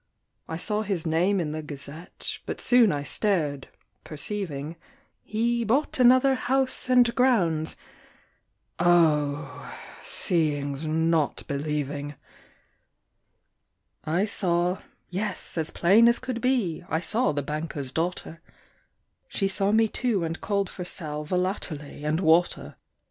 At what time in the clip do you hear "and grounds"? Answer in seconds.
6.89-7.75